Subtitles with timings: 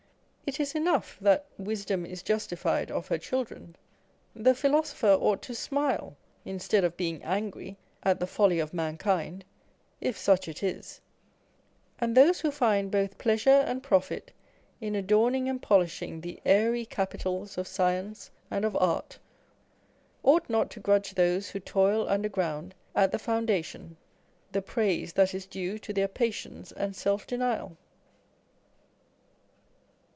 [0.43, 3.77] It is enough that" wisdom is justified of her children:"
[4.45, 9.45] the philosopher ought to smile, instead of being angry at the folly of man kind
[10.01, 10.99] (if such it is),
[11.99, 14.33] and those who find both pleasure and profit
[14.81, 19.19] in adorning and polishing the airy" capitals" of science and of art,
[20.21, 23.95] ought not to grudge those who toil underground at the foundation,
[24.51, 27.77] the praise that is due to their patience and self denial.